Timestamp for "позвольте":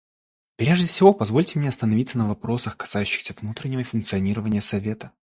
1.13-1.59